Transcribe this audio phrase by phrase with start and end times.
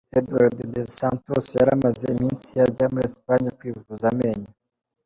[0.19, 4.49] Eduardo Dos Santos yari amaze iminsi ajya muri Espagne kwivuza amenyo.